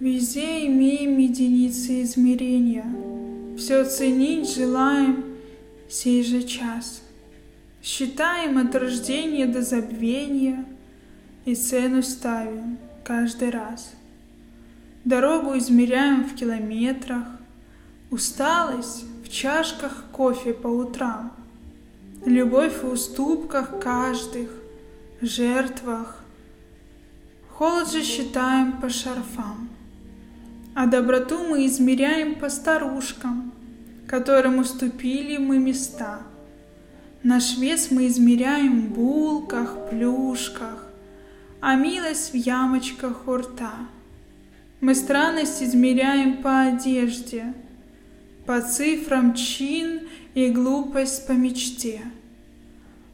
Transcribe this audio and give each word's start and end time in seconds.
Везде 0.00 0.66
имеем 0.66 1.18
единицы 1.18 2.02
измерения, 2.02 2.86
Все 3.56 3.84
ценить 3.84 4.48
желаем 4.48 5.24
сей 5.88 6.22
же 6.22 6.44
час. 6.44 7.02
Считаем 7.82 8.58
от 8.58 8.72
рождения 8.76 9.46
до 9.46 9.62
забвения 9.62 10.64
И 11.44 11.56
цену 11.56 12.04
ставим 12.04 12.78
каждый 13.02 13.50
раз. 13.50 13.92
Дорогу 15.04 15.58
измеряем 15.58 16.22
в 16.22 16.36
километрах, 16.36 17.26
Усталость 18.12 19.04
в 19.24 19.28
чашках 19.28 20.04
кофе 20.12 20.54
по 20.54 20.68
утрам, 20.68 21.32
Любовь 22.24 22.84
в 22.84 22.92
уступках 22.92 23.80
каждых, 23.80 24.48
жертвах. 25.20 26.22
Холод 27.48 27.90
же 27.90 28.04
считаем 28.04 28.80
по 28.80 28.88
шарфам, 28.88 29.68
А 30.80 30.86
доброту 30.86 31.38
мы 31.42 31.66
измеряем 31.66 32.36
по 32.36 32.48
старушкам, 32.48 33.52
Которым 34.06 34.60
уступили 34.60 35.36
мы 35.36 35.58
места. 35.58 36.20
Наш 37.24 37.58
вес 37.58 37.90
мы 37.90 38.06
измеряем 38.06 38.82
в 38.82 38.94
булках, 38.94 39.90
плюшках, 39.90 40.86
А 41.60 41.74
милость 41.74 42.32
в 42.32 42.36
ямочках 42.36 43.26
у 43.26 43.38
рта. 43.38 43.74
Мы 44.80 44.94
странность 44.94 45.64
измеряем 45.64 46.42
по 46.44 46.60
одежде, 46.60 47.54
По 48.46 48.60
цифрам 48.60 49.34
чин 49.34 50.02
и 50.34 50.48
глупость 50.48 51.26
по 51.26 51.32
мечте, 51.32 52.02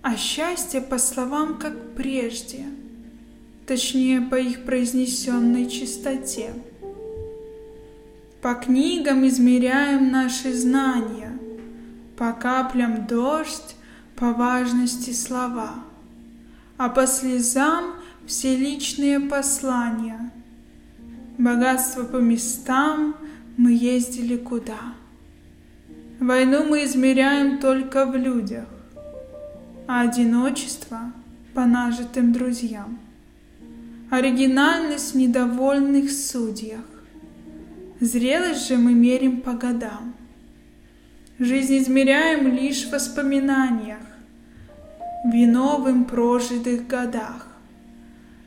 А 0.02 0.18
счастье 0.18 0.82
по 0.82 0.98
словам, 0.98 1.56
как 1.58 1.94
прежде, 1.94 2.66
Точнее, 3.66 4.20
по 4.20 4.34
их 4.34 4.64
произнесенной 4.66 5.66
чистоте. 5.70 6.52
По 8.44 8.54
книгам 8.54 9.26
измеряем 9.26 10.10
наши 10.10 10.52
знания, 10.52 11.38
По 12.18 12.34
каплям 12.34 13.06
дождь, 13.06 13.74
по 14.16 14.34
важности 14.34 15.12
слова, 15.12 15.76
А 16.76 16.90
по 16.90 17.06
слезам 17.06 17.94
все 18.26 18.54
личные 18.54 19.18
послания— 19.18 20.30
Богатство 21.38 22.04
по 22.04 22.16
местам 22.16 23.16
мы 23.56 23.72
ездили 23.72 24.36
куда. 24.36 24.92
Войну 26.20 26.64
мы 26.68 26.84
измеряем 26.84 27.60
только 27.60 28.04
в 28.04 28.14
людях, 28.14 28.68
а 29.88 30.02
одиночество 30.02 31.12
по 31.54 31.64
нажитым 31.64 32.34
друзьям. 32.34 32.98
Оригинальность 34.10 35.14
в 35.14 35.16
недовольных 35.16 36.12
судьях. 36.12 36.93
Зрелость 38.00 38.66
же 38.66 38.76
мы 38.76 38.92
мерим 38.92 39.40
по 39.40 39.52
годам. 39.52 40.14
Жизнь 41.38 41.78
измеряем 41.78 42.48
лишь 42.48 42.86
в 42.86 42.92
воспоминаниях, 42.92 44.02
вино 45.24 45.78
в 45.78 45.88
им 45.88 46.04
прожитых 46.04 46.88
годах. 46.88 47.46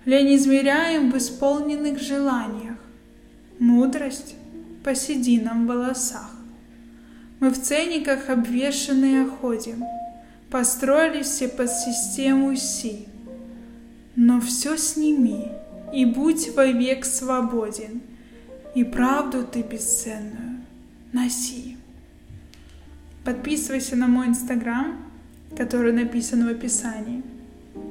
Лень 0.05 0.35
измеряем 0.35 1.11
в 1.11 1.17
исполненных 1.17 1.99
желаниях, 1.99 2.75
мудрость 3.59 4.35
по 4.83 4.93
сединам 4.93 5.65
волосах. 5.65 6.31
Мы 7.39 7.49
в 7.49 7.61
ценниках 7.61 8.29
обвешанные 8.29 9.25
ходим, 9.25 9.83
построили 10.49 11.23
все 11.23 11.47
под 11.47 11.69
систему 11.69 12.55
Си. 12.55 13.07
Но 14.15 14.41
все 14.41 14.75
сними 14.77 15.51
и 15.93 16.05
будь 16.05 16.53
вовек 16.55 17.05
свободен, 17.05 18.01
и 18.77 18.83
правду 18.83 19.43
ты 19.43 19.63
бесценную 19.63 20.61
носи. 21.11 21.77
Подписывайся 23.25 23.95
на 23.95 24.05
мой 24.07 24.27
инстаграм, 24.27 24.99
который 25.57 25.91
написан 25.91 26.45
в 26.45 26.51
описании. 26.51 27.23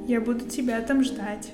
Я 0.07 0.21
буду 0.21 0.47
тебя 0.47 0.79
там 0.79 1.03
ждать. 1.03 1.51